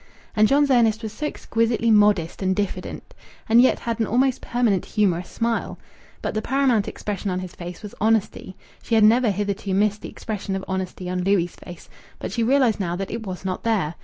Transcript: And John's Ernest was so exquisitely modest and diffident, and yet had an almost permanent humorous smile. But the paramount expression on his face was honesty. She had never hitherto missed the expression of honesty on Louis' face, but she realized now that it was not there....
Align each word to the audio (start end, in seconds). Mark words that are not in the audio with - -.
And 0.35 0.47
John's 0.47 0.71
Ernest 0.71 1.03
was 1.03 1.13
so 1.13 1.27
exquisitely 1.27 1.91
modest 1.91 2.41
and 2.41 2.55
diffident, 2.55 3.13
and 3.47 3.61
yet 3.61 3.81
had 3.81 3.99
an 3.99 4.07
almost 4.07 4.41
permanent 4.41 4.83
humorous 4.83 5.29
smile. 5.29 5.77
But 6.23 6.33
the 6.33 6.41
paramount 6.41 6.87
expression 6.87 7.29
on 7.29 7.37
his 7.41 7.53
face 7.53 7.83
was 7.83 7.93
honesty. 8.01 8.55
She 8.81 8.95
had 8.95 9.03
never 9.03 9.29
hitherto 9.29 9.71
missed 9.75 10.01
the 10.01 10.09
expression 10.09 10.55
of 10.55 10.65
honesty 10.67 11.07
on 11.07 11.21
Louis' 11.23 11.55
face, 11.63 11.87
but 12.17 12.31
she 12.31 12.41
realized 12.41 12.79
now 12.79 12.95
that 12.95 13.11
it 13.11 13.27
was 13.27 13.45
not 13.45 13.61
there.... 13.61 13.93